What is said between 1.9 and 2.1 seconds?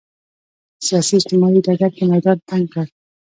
کې